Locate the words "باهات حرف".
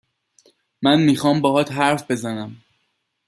1.41-2.11